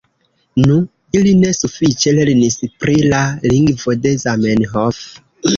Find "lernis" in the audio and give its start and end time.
2.21-2.57